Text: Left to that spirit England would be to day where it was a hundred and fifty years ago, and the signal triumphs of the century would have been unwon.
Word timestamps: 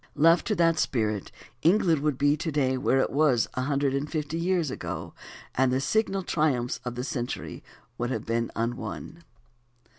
Left 0.15 0.47
to 0.47 0.55
that 0.55 0.79
spirit 0.79 1.31
England 1.61 2.01
would 2.01 2.17
be 2.17 2.35
to 2.35 2.51
day 2.51 2.75
where 2.75 2.97
it 3.01 3.11
was 3.11 3.47
a 3.53 3.61
hundred 3.61 3.93
and 3.93 4.09
fifty 4.11 4.39
years 4.39 4.71
ago, 4.71 5.13
and 5.53 5.71
the 5.71 5.79
signal 5.79 6.23
triumphs 6.23 6.79
of 6.83 6.95
the 6.95 7.03
century 7.03 7.63
would 7.99 8.09
have 8.09 8.25
been 8.25 8.49
unwon. 8.55 9.21